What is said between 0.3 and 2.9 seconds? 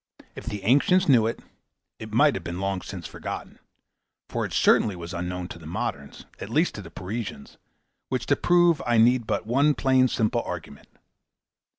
If the ancients knew it, it might have been long